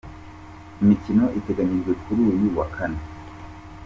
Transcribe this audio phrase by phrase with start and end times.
[0.81, 2.99] Imikino iteganyijwe kuri uyu wa Kane.